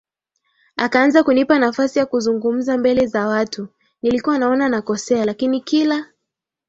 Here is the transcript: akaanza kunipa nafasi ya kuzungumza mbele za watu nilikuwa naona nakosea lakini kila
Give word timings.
akaanza 0.77 1.23
kunipa 1.23 1.59
nafasi 1.59 1.99
ya 1.99 2.05
kuzungumza 2.05 2.77
mbele 2.77 3.07
za 3.07 3.27
watu 3.27 3.67
nilikuwa 4.01 4.37
naona 4.39 4.69
nakosea 4.69 5.25
lakini 5.25 5.61
kila 5.61 6.05